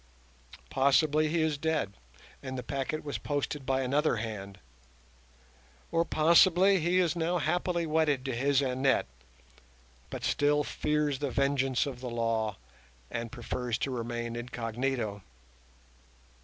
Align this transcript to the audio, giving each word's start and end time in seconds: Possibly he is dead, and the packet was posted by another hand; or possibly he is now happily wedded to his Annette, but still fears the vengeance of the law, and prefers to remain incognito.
Possibly 0.71 1.27
he 1.27 1.43
is 1.43 1.59
dead, 1.59 1.93
and 2.41 2.57
the 2.57 2.63
packet 2.63 3.03
was 3.03 3.19
posted 3.19 3.67
by 3.67 3.81
another 3.83 4.15
hand; 4.15 4.57
or 5.91 6.03
possibly 6.03 6.79
he 6.79 6.97
is 6.97 7.15
now 7.15 7.37
happily 7.37 7.85
wedded 7.85 8.25
to 8.25 8.35
his 8.35 8.63
Annette, 8.63 9.05
but 10.09 10.23
still 10.23 10.63
fears 10.63 11.19
the 11.19 11.29
vengeance 11.29 11.85
of 11.85 11.99
the 12.01 12.09
law, 12.09 12.57
and 13.11 13.31
prefers 13.31 13.77
to 13.77 13.91
remain 13.91 14.35
incognito. 14.35 15.21